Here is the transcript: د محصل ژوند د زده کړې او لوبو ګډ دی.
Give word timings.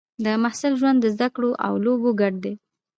د 0.23 0.25
محصل 0.43 0.73
ژوند 0.79 0.97
د 1.01 1.05
زده 1.15 1.27
کړې 1.35 1.49
او 1.65 1.73
لوبو 1.85 2.09
ګډ 2.21 2.33
دی. 2.43 2.53